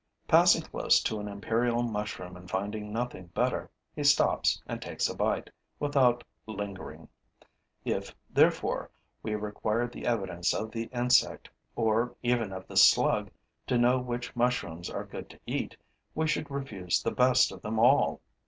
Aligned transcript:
Passing 0.27 0.63
close 0.63 0.99
to 1.03 1.19
an 1.19 1.27
imperial 1.27 1.83
mushroom 1.83 2.35
and 2.35 2.49
finding 2.49 2.91
nothing 2.91 3.27
better, 3.35 3.69
he 3.95 4.03
stops 4.03 4.59
and 4.65 4.81
takes 4.81 5.07
a 5.07 5.13
bite, 5.15 5.51
without 5.79 6.23
lingering. 6.47 7.07
If, 7.85 8.15
therefore, 8.27 8.89
we 9.21 9.35
required 9.35 9.91
the 9.91 10.07
evidence 10.07 10.55
of 10.55 10.71
the 10.71 10.85
insect, 10.85 11.51
or 11.75 12.15
even 12.23 12.51
of 12.51 12.67
the 12.67 12.77
Slug, 12.77 13.29
to 13.67 13.77
know 13.77 13.99
which 13.99 14.35
mushrooms 14.35 14.89
are 14.89 15.05
good 15.05 15.29
to 15.29 15.39
eat, 15.45 15.77
we 16.15 16.27
should 16.27 16.49
refuse 16.49 17.03
the 17.03 17.11
best 17.11 17.51
of 17.51 17.61
them 17.61 17.77
all. 17.77 18.21